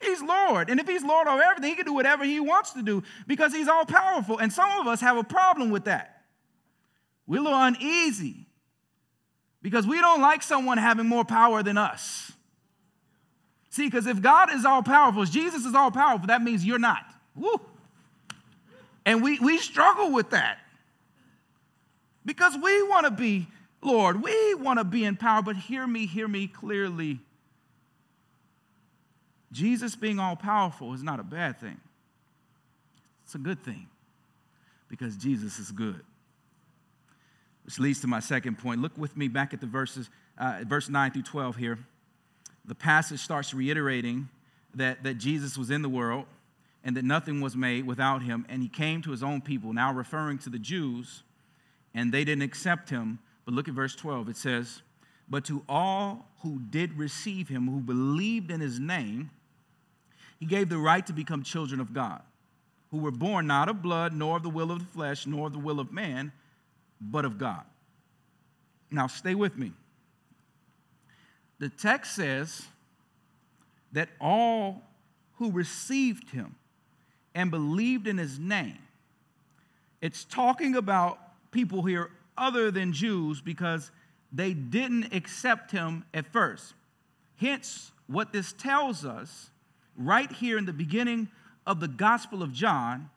[0.00, 0.70] He's Lord.
[0.70, 3.52] And if He's Lord over everything, He can do whatever He wants to do because
[3.52, 4.38] He's all powerful.
[4.38, 6.13] And some of us have a problem with that.
[7.26, 8.46] We're a little uneasy
[9.62, 12.32] because we don't like someone having more power than us.
[13.70, 16.78] See, because if God is all powerful, if Jesus is all powerful, that means you're
[16.78, 17.04] not.
[17.34, 17.60] Woo.
[19.06, 20.58] And we, we struggle with that
[22.24, 23.48] because we want to be
[23.84, 27.20] Lord, we want to be in power, but hear me, hear me clearly.
[29.52, 31.78] Jesus being all powerful is not a bad thing,
[33.24, 33.86] it's a good thing
[34.88, 36.00] because Jesus is good.
[37.64, 38.80] Which leads to my second point.
[38.80, 41.78] Look with me back at the verses, uh, verse 9 through 12 here.
[42.64, 44.28] The passage starts reiterating
[44.74, 46.26] that, that Jesus was in the world
[46.82, 49.92] and that nothing was made without him, and he came to his own people, now
[49.92, 51.22] referring to the Jews,
[51.94, 53.18] and they didn't accept him.
[53.46, 54.28] But look at verse 12.
[54.28, 54.82] It says,
[55.28, 59.30] But to all who did receive him, who believed in his name,
[60.38, 62.20] he gave the right to become children of God,
[62.90, 65.54] who were born not of blood, nor of the will of the flesh, nor of
[65.54, 66.32] the will of man
[67.10, 67.62] but of God.
[68.90, 69.72] Now, stay with me.
[71.58, 72.66] The text says
[73.92, 74.82] that all
[75.38, 76.56] who received him
[77.34, 78.78] and believed in his name,
[80.00, 81.18] it's talking about
[81.50, 83.90] people here other than Jews because
[84.32, 86.74] they didn't accept him at first.
[87.36, 89.50] Hence, what this tells us
[89.96, 91.28] right here in the beginning
[91.66, 93.10] of the Gospel of John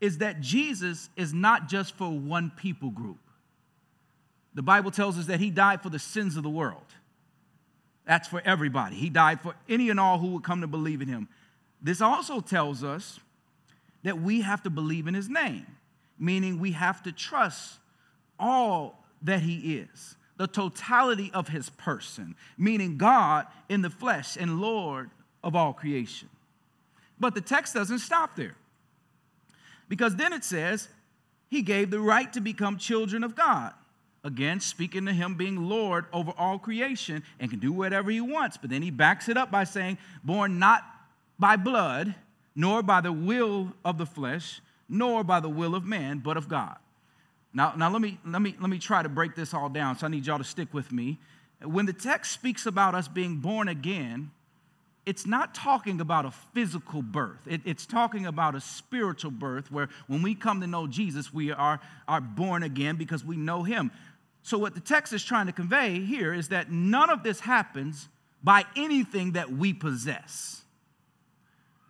[0.00, 3.18] is that Jesus is not just for one people group.
[4.54, 6.84] The Bible tells us that he died for the sins of the world.
[8.04, 8.96] That's for everybody.
[8.96, 11.28] He died for any and all who would come to believe in him.
[11.80, 13.20] This also tells us
[14.02, 15.66] that we have to believe in his name,
[16.18, 17.78] meaning we have to trust
[18.38, 24.60] all that he is, the totality of his person, meaning God in the flesh and
[24.60, 25.10] Lord
[25.44, 26.28] of all creation.
[27.18, 28.56] But the text doesn't stop there.
[29.88, 30.88] Because then it says,
[31.48, 33.72] He gave the right to become children of God.
[34.24, 38.56] Again, speaking to him being Lord over all creation and can do whatever he wants.
[38.56, 40.84] But then he backs it up by saying, born not
[41.38, 42.14] by blood,
[42.54, 46.48] nor by the will of the flesh, nor by the will of man, but of
[46.48, 46.76] God.
[47.52, 50.06] Now, now let, me, let, me, let me try to break this all down, so
[50.06, 51.18] I need y'all to stick with me.
[51.62, 54.30] When the text speaks about us being born again,
[55.04, 57.40] it's not talking about a physical birth.
[57.46, 61.50] It, it's talking about a spiritual birth where when we come to know Jesus, we
[61.50, 63.90] are, are born again because we know him.
[64.42, 68.08] So, what the text is trying to convey here is that none of this happens
[68.42, 70.62] by anything that we possess.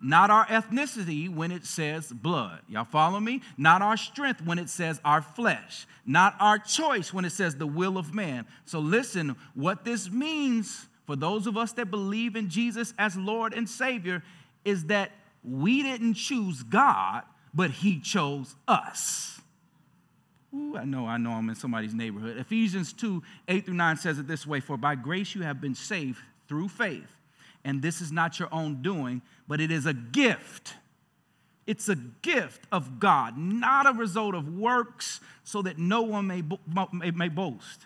[0.01, 2.59] Not our ethnicity when it says blood.
[2.67, 3.41] Y'all follow me?
[3.57, 5.87] Not our strength when it says our flesh.
[6.05, 8.45] Not our choice when it says the will of man.
[8.65, 13.53] So, listen, what this means for those of us that believe in Jesus as Lord
[13.53, 14.23] and Savior
[14.65, 15.11] is that
[15.43, 19.32] we didn't choose God, but He chose us.
[20.55, 22.37] Ooh, I know, I know I'm in somebody's neighborhood.
[22.37, 25.75] Ephesians 2 8 through 9 says it this way For by grace you have been
[25.75, 27.09] saved through faith.
[27.65, 30.75] And this is not your own doing, but it is a gift.
[31.65, 36.43] It's a gift of God, not a result of works, so that no one may,
[36.91, 37.85] may, may boast.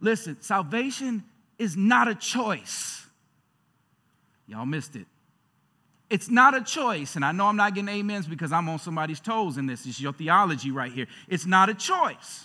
[0.00, 1.24] Listen, salvation
[1.58, 3.06] is not a choice.
[4.46, 5.06] Y'all missed it.
[6.08, 7.16] It's not a choice.
[7.16, 9.86] And I know I'm not getting amens because I'm on somebody's toes in this.
[9.86, 11.06] It's your theology right here.
[11.28, 12.44] It's not a choice.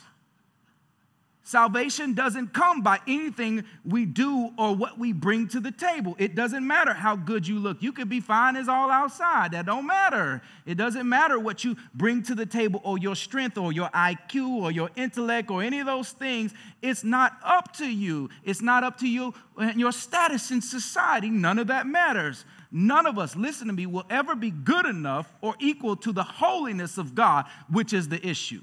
[1.44, 6.16] Salvation doesn't come by anything we do or what we bring to the table.
[6.18, 7.82] It doesn't matter how good you look.
[7.82, 9.52] You could be fine as all outside.
[9.52, 10.42] That don't matter.
[10.66, 14.62] It doesn't matter what you bring to the table or your strength or your IQ
[14.62, 16.54] or your intellect or any of those things.
[16.82, 18.30] It's not up to you.
[18.46, 21.30] It's not up to you and your status in society.
[21.30, 22.46] None of that matters.
[22.72, 26.24] None of us, listen to me, will ever be good enough or equal to the
[26.24, 28.62] holiness of God, which is the issue.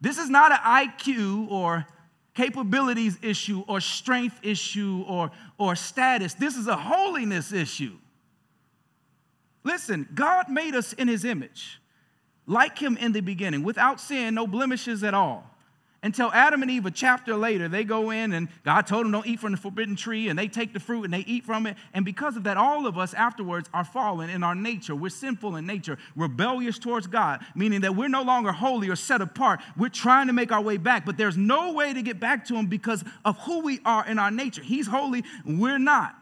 [0.00, 1.86] This is not an IQ or
[2.34, 6.34] capabilities issue or strength issue or, or status.
[6.34, 7.96] This is a holiness issue.
[9.64, 11.80] Listen, God made us in his image,
[12.46, 15.55] like him in the beginning, without sin, no blemishes at all
[16.02, 19.26] until Adam and Eve, a chapter later, they go in and God told them don't
[19.26, 21.76] eat from the forbidden tree, and they take the fruit and they eat from it.
[21.94, 24.94] And because of that, all of us afterwards are fallen in our nature.
[24.94, 29.20] We're sinful in nature, rebellious towards God, meaning that we're no longer holy or set
[29.20, 29.60] apart.
[29.76, 32.54] We're trying to make our way back, but there's no way to get back to
[32.54, 34.62] Him because of who we are in our nature.
[34.62, 36.14] He's holy, we're not.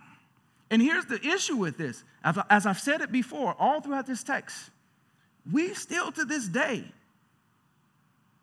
[0.71, 4.71] And here's the issue with this as I've said it before, all throughout this text,
[5.51, 6.85] we still to this day,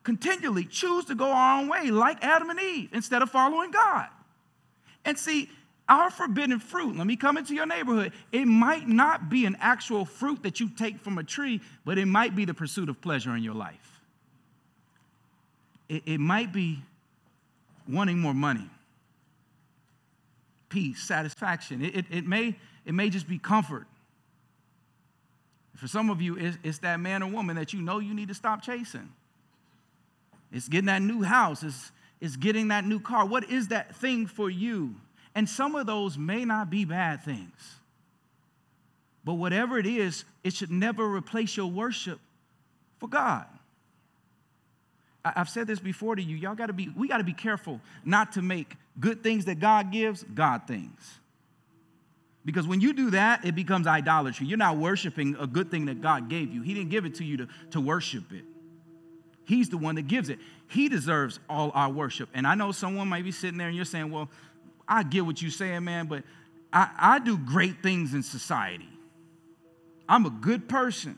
[0.04, 4.08] continually choose to go our own way, like Adam and Eve, instead of following God.
[5.06, 5.50] And see,
[5.90, 10.06] our forbidden fruit, let me come into your neighborhood, it might not be an actual
[10.06, 13.36] fruit that you take from a tree, but it might be the pursuit of pleasure
[13.36, 14.00] in your life.
[15.90, 16.82] It, it might be
[17.90, 18.70] wanting more money,
[20.70, 21.84] peace, satisfaction.
[21.84, 23.86] It, it, it, may, it may just be comfort.
[25.76, 28.30] For some of you, it's, it's that man or woman that you know you need
[28.30, 29.10] to stop chasing.
[30.52, 31.64] It's getting that new house.
[31.64, 33.26] It's, it's getting that new car.
[33.26, 34.96] What is that thing for you?
[35.34, 37.76] And some of those may not be bad things.
[39.24, 42.20] But whatever it is, it should never replace your worship
[43.00, 43.46] for God.
[45.24, 46.36] I've said this before to you.
[46.36, 49.60] Y'all got to be, we got to be careful not to make good things that
[49.60, 51.20] God gives God things.
[52.44, 54.48] Because when you do that, it becomes idolatry.
[54.48, 56.64] You're not worshiping a good thing that God gave you.
[56.64, 58.44] He didn't give it to you to, to worship it.
[59.46, 60.40] He's the one that gives it.
[60.68, 62.30] He deserves all our worship.
[62.34, 64.30] And I know someone might be sitting there and you're saying, well,
[64.88, 66.24] I get what you're saying, man, but
[66.72, 68.90] I, I do great things in society.
[70.08, 71.18] I'm a good person,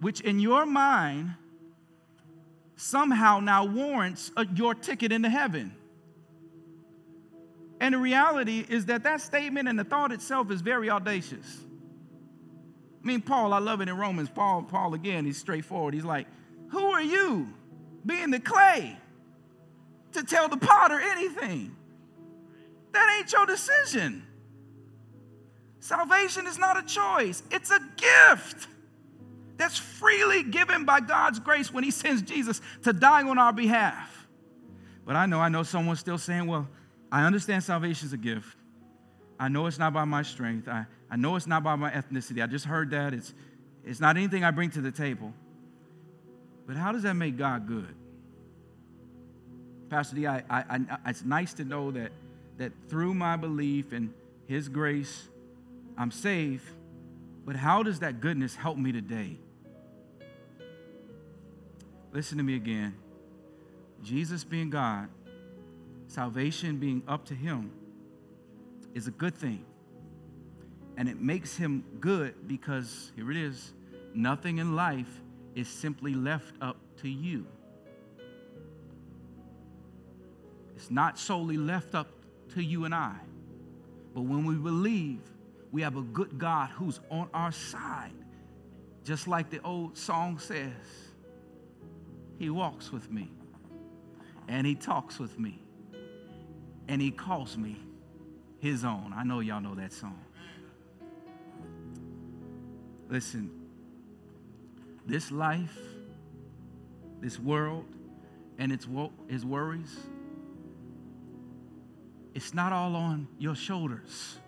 [0.00, 1.34] which in your mind
[2.76, 5.74] somehow now warrants a, your ticket into heaven.
[7.80, 11.64] And the reality is that that statement and the thought itself is very audacious.
[13.02, 14.28] I mean, Paul, I love it in Romans.
[14.28, 15.94] Paul, Paul again, he's straightforward.
[15.94, 16.26] He's like,
[16.68, 17.48] who are you,
[18.04, 18.96] being the clay,
[20.12, 21.74] to tell the potter anything?
[22.92, 24.26] That ain't your decision.
[25.80, 28.68] Salvation is not a choice, it's a gift
[29.56, 34.26] that's freely given by God's grace when He sends Jesus to die on our behalf.
[35.04, 36.68] But I know, I know someone's still saying, well,
[37.10, 38.56] I understand salvation is a gift.
[39.40, 40.68] I know it's not by my strength.
[40.68, 42.42] I, I know it's not by my ethnicity.
[42.42, 43.14] I just heard that.
[43.14, 43.32] It's,
[43.84, 45.32] it's not anything I bring to the table.
[46.68, 47.94] But how does that make God good?
[49.88, 52.12] Pastor D, I, I, I, it's nice to know that,
[52.58, 54.12] that through my belief in
[54.46, 55.28] His grace,
[55.96, 56.68] I'm saved.
[57.46, 59.38] But how does that goodness help me today?
[62.12, 62.94] Listen to me again.
[64.02, 65.08] Jesus being God,
[66.08, 67.72] salvation being up to Him,
[68.92, 69.64] is a good thing.
[70.98, 73.72] And it makes Him good because, here it is,
[74.12, 75.22] nothing in life
[75.58, 77.44] is simply left up to you.
[80.76, 82.06] It's not solely left up
[82.54, 83.16] to you and I,
[84.14, 85.20] But when we believe,
[85.72, 88.12] we have a good God who's on our side.
[89.02, 90.70] Just like the old song says,
[92.38, 93.28] He walks with me,
[94.46, 95.60] and He talks with me,
[96.86, 97.80] and He calls me
[98.60, 99.12] His own.
[99.14, 100.24] I know y'all know that song.
[103.08, 103.57] Listen,
[105.08, 105.76] this life,
[107.20, 107.86] this world,
[108.58, 109.96] and its, wo- its worries,
[112.34, 114.38] it's not all on your shoulders.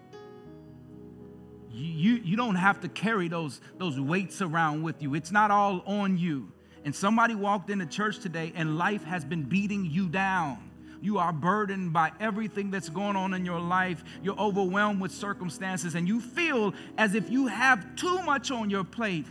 [1.72, 5.14] You, you, you don't have to carry those, those weights around with you.
[5.14, 6.52] It's not all on you.
[6.84, 10.70] And somebody walked into church today and life has been beating you down.
[11.02, 14.04] You are burdened by everything that's going on in your life.
[14.22, 18.84] You're overwhelmed with circumstances, and you feel as if you have too much on your
[18.84, 19.24] plate.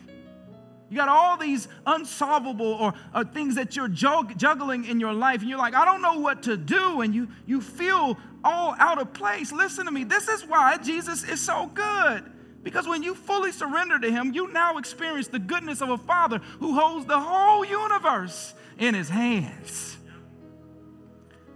[0.89, 5.41] You got all these unsolvable or, or things that you're jug- juggling in your life,
[5.41, 8.99] and you're like, I don't know what to do, and you, you feel all out
[8.99, 9.51] of place.
[9.51, 10.03] Listen to me.
[10.03, 12.23] This is why Jesus is so good.
[12.63, 16.39] Because when you fully surrender to Him, you now experience the goodness of a Father
[16.59, 19.97] who holds the whole universe in His hands.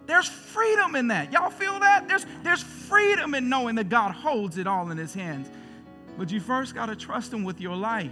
[0.05, 1.33] There's freedom in that.
[1.33, 2.07] Y'all feel that?
[2.07, 5.49] There's, there's freedom in knowing that God holds it all in His hands.
[6.17, 8.11] But you first got to trust Him with your life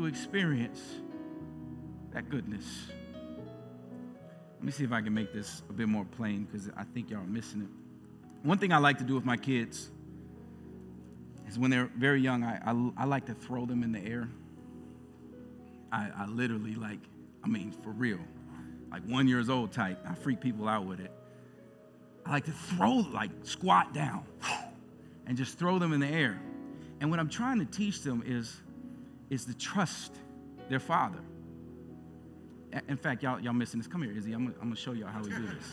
[0.00, 0.80] to experience
[2.12, 2.86] that goodness.
[4.56, 7.10] Let me see if I can make this a bit more plain because I think
[7.10, 7.68] y'all are missing it.
[8.42, 9.90] One thing I like to do with my kids
[11.46, 14.28] is when they're very young, I, I, I like to throw them in the air.
[15.92, 17.00] I, I literally like,
[17.44, 18.20] I mean, for real,
[18.90, 19.98] like one years old type.
[20.08, 21.12] I freak people out with it.
[22.24, 24.24] I like to throw, like squat down
[25.26, 26.40] and just throw them in the air.
[27.00, 28.62] And what I'm trying to teach them is,
[29.30, 30.14] is to trust
[30.68, 31.20] their father.
[32.88, 33.86] In fact, y'all, y'all missing this.
[33.86, 34.32] Come here, Izzy.
[34.32, 35.64] I'm, I'm gonna show y'all how we do this.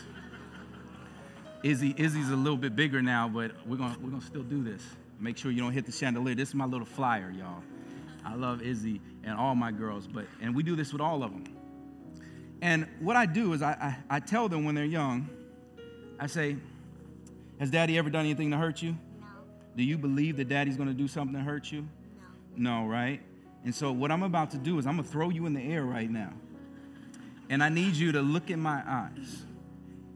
[1.62, 4.82] Izzy, Izzy's a little bit bigger now, but we're gonna, we're gonna still do this.
[5.20, 6.34] Make sure you don't hit the chandelier.
[6.34, 7.62] This is my little flyer, y'all.
[8.24, 11.32] I love Izzy and all my girls, but and we do this with all of
[11.32, 11.44] them.
[12.62, 15.28] And what I do is I, I, I tell them when they're young,
[16.18, 16.56] I say,
[17.60, 18.96] Has daddy ever done anything to hurt you?
[19.20, 19.26] No,
[19.76, 21.86] Do you believe that daddy's gonna do something to hurt you?
[22.56, 22.82] no.
[22.82, 23.20] No, right?
[23.64, 25.84] And so what I'm about to do is I'm gonna throw you in the air
[25.84, 26.32] right now.
[27.50, 29.44] And I need you to look in my eyes.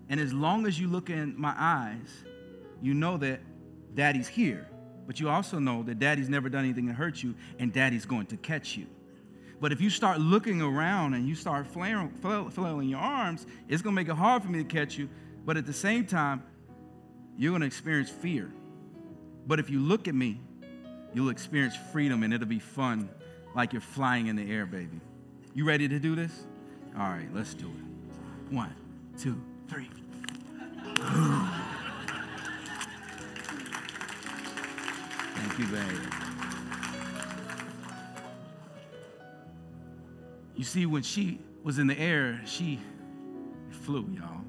[0.08, 2.24] And as long as you look in my eyes,
[2.80, 3.40] you know that
[3.94, 4.68] daddy's here.
[5.06, 8.26] But you also know that daddy's never done anything to hurt you and daddy's going
[8.26, 8.86] to catch you.
[9.60, 14.08] But if you start looking around and you start flailing, your arms, it's gonna make
[14.08, 15.08] it hard for me to catch you.
[15.44, 16.42] But at the same time,
[17.36, 18.52] you're gonna experience fear.
[19.46, 20.40] But if you look at me,
[21.14, 23.08] you'll experience freedom and it'll be fun
[23.54, 25.00] like you're flying in the air, baby.
[25.54, 26.46] You ready to do this?
[26.98, 28.54] All right, let's do it.
[28.54, 28.74] One,
[29.18, 29.88] two, three.
[35.34, 35.96] Thank you, baby.
[40.54, 42.78] You see, when she was in the air, she
[43.70, 44.42] flew, y'all.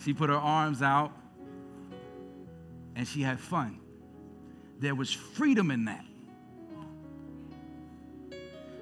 [0.00, 1.12] She put her arms out
[2.96, 3.78] and she had fun.
[4.80, 6.04] There was freedom in that.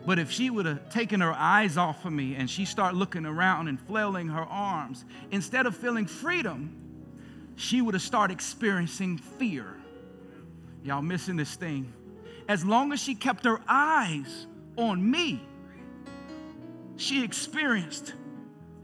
[0.06, 3.26] But if she would have taken her eyes off of me and she started looking
[3.26, 6.70] around and flailing her arms, instead of feeling freedom,
[7.56, 9.66] she would have started experiencing fear.
[10.84, 11.92] Y'all missing this thing.
[12.48, 14.46] As long as she kept her eyes
[14.76, 15.42] on me,
[16.94, 18.14] she experienced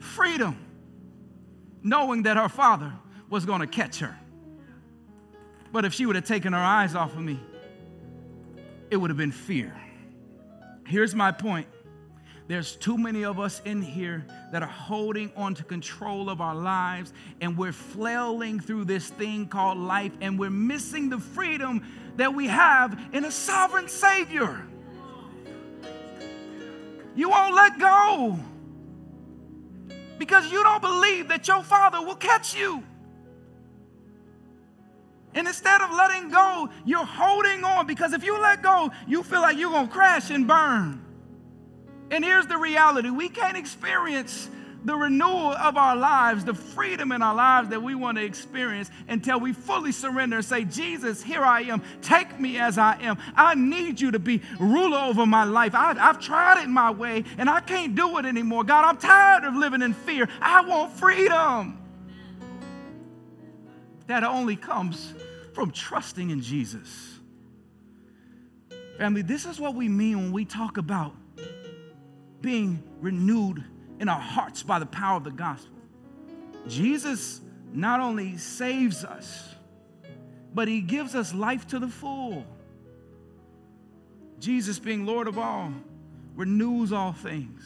[0.00, 0.56] freedom,
[1.84, 2.92] knowing that her father
[3.30, 4.18] was going to catch her.
[5.70, 7.38] But if she would have taken her eyes off of me,
[8.90, 9.72] it would have been fear.
[10.86, 11.66] Here's my point.
[12.48, 16.54] There's too many of us in here that are holding on to control of our
[16.54, 22.34] lives and we're flailing through this thing called life and we're missing the freedom that
[22.34, 24.66] we have in a sovereign Savior.
[27.14, 28.38] You won't let go
[30.18, 32.82] because you don't believe that your Father will catch you.
[35.34, 39.40] And instead of letting go, you're holding on because if you let go, you feel
[39.40, 41.02] like you're going to crash and burn.
[42.10, 44.50] And here's the reality we can't experience
[44.84, 48.90] the renewal of our lives, the freedom in our lives that we want to experience
[49.08, 51.82] until we fully surrender and say, Jesus, here I am.
[52.02, 53.18] Take me as I am.
[53.36, 55.74] I need you to be ruler over my life.
[55.74, 58.64] I, have tried it my way and I can't do it anymore.
[58.64, 60.28] God, I'm tired of living in fear.
[60.40, 61.78] I want freedom.
[64.08, 65.14] That only comes
[65.52, 67.20] from trusting in Jesus.
[68.98, 71.14] Family, this is what we mean when we talk about
[72.40, 73.64] being renewed
[74.00, 75.76] in our hearts by the power of the gospel.
[76.68, 77.40] Jesus
[77.72, 79.54] not only saves us,
[80.54, 82.44] but He gives us life to the full.
[84.38, 85.72] Jesus, being Lord of all,
[86.34, 87.62] renews all things,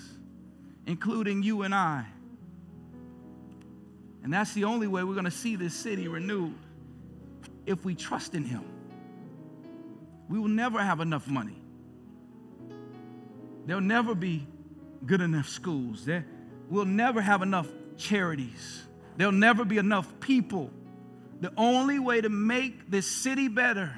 [0.87, 2.05] including you and I.
[4.23, 6.55] And that's the only way we're going to see this city renewed
[7.67, 8.65] if we trust in Him.
[10.29, 11.61] We will never have enough money.
[13.67, 14.47] There'll never be
[15.05, 16.05] good enough schools.
[16.05, 16.27] There,
[16.71, 18.87] we'll never have enough charities.
[19.17, 20.71] There'll never be enough people.
[21.41, 23.93] The only way to make this city better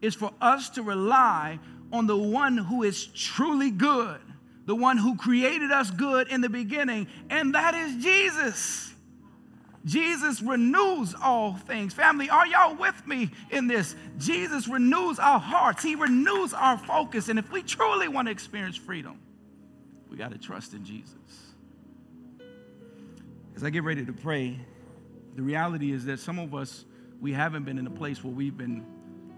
[0.00, 1.58] is for us to rely
[1.92, 4.20] on the one who is truly good,
[4.66, 8.91] the one who created us good in the beginning, and that is Jesus.
[9.84, 11.92] Jesus renews all things.
[11.92, 13.96] Family, are y'all with me in this?
[14.18, 17.28] Jesus renews our hearts, He renews our focus.
[17.28, 19.18] And if we truly want to experience freedom,
[20.08, 21.16] we got to trust in Jesus.
[23.56, 24.58] As I get ready to pray,
[25.34, 26.84] the reality is that some of us,
[27.20, 28.84] we haven't been in a place where we've been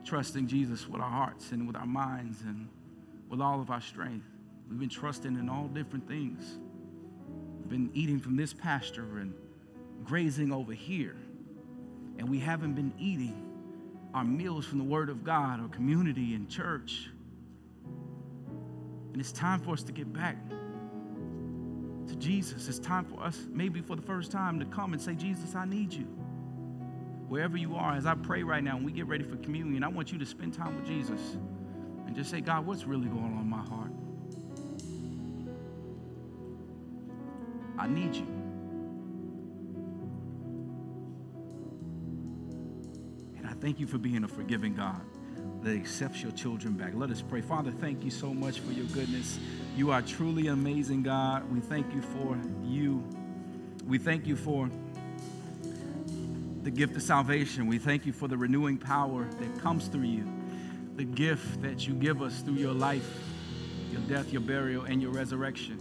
[0.05, 2.68] trusting Jesus with our hearts and with our minds and
[3.28, 4.26] with all of our strength.
[4.68, 6.59] We've been trusting in all different things.
[7.61, 9.34] We've been eating from this pasture and
[10.05, 11.17] grazing over here.
[12.19, 13.41] And we haven't been eating
[14.15, 17.11] our meals from the Word of God or community and church.
[19.13, 20.37] And it's time for us to get back
[22.09, 22.69] to Jesus.
[22.69, 25.65] It's time for us, maybe for the first time, to come and say, Jesus, I
[25.65, 26.07] need you.
[27.29, 29.89] Wherever you are, as I pray right now and we get ready for communion, I
[29.89, 31.21] want you to spend time with Jesus
[32.07, 33.91] and just say, God, what's really going on in my heart?
[37.79, 38.43] I need you.
[43.65, 45.01] Thank you for being a forgiving God
[45.62, 46.91] that accepts your children back.
[46.93, 47.41] Let us pray.
[47.41, 49.39] Father, thank you so much for your goodness.
[49.75, 51.51] You are truly amazing, God.
[51.51, 53.03] We thank you for you.
[53.87, 54.69] We thank you for
[56.62, 57.67] the gift of salvation.
[57.67, 60.31] We thank you for the renewing power that comes through you,
[60.97, 63.19] the gift that you give us through your life,
[63.91, 65.79] your death, your burial, and your resurrection.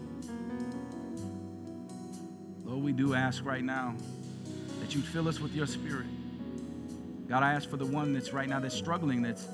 [2.63, 3.93] Lord, we do ask right now
[4.79, 6.07] that you fill us with your spirit.
[7.27, 9.47] God, I ask for the one that's right now that's struggling, that's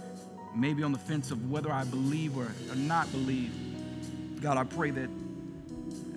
[0.55, 3.51] maybe on the fence of whether I believe or, or not believe.
[4.41, 5.09] God, I pray that,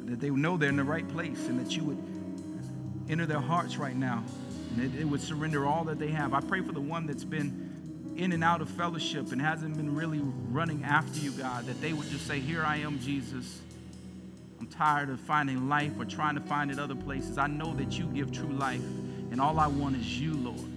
[0.07, 3.41] that they would know they're in the right place and that you would enter their
[3.41, 4.25] hearts right now
[4.77, 6.33] and they would surrender all that they have.
[6.33, 9.95] I pray for the one that's been in and out of fellowship and hasn't been
[9.95, 13.61] really running after you, God, that they would just say, Here I am, Jesus.
[14.61, 17.37] I'm tired of finding life or trying to find it other places.
[17.37, 18.83] I know that you give true life,
[19.31, 20.72] and all I want is you, Lord.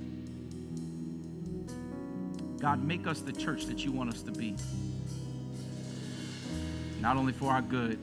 [2.65, 4.55] God, make us the church that you want us to be.
[6.99, 7.99] Not only for our good,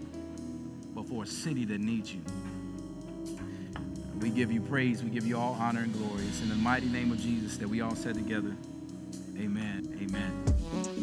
[0.94, 2.20] but for a city that needs you.
[4.20, 5.02] We give you praise.
[5.02, 6.22] We give you all honor and glory.
[6.28, 8.54] It's in the mighty name of Jesus that we all said together.
[9.36, 9.98] Amen.
[10.00, 10.44] Amen.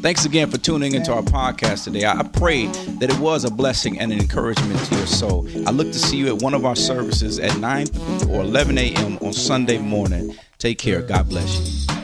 [0.01, 2.05] Thanks again for tuning into our podcast today.
[2.05, 5.45] I pray that it was a blessing and an encouragement to your soul.
[5.67, 7.87] I look to see you at one of our services at 9
[8.29, 9.17] or 11 a.m.
[9.17, 10.33] on Sunday morning.
[10.59, 11.01] Take care.
[11.01, 11.98] God bless you.